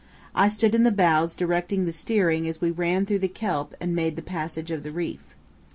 I 0.33 0.47
stood 0.47 0.73
in 0.73 0.81
the 0.81 0.89
bows 0.89 1.35
directing 1.35 1.85
the 1.85 1.91
steering 1.91 2.47
as 2.47 2.59
we 2.59 2.71
ran 2.71 3.05
through 3.05 3.19
the 3.19 3.27
kelp 3.27 3.75
and 3.79 3.95
made 3.95 4.15
the 4.15 4.23
passage 4.23 4.71
of 4.71 4.81
the 4.81 4.91
reef. 4.91 5.35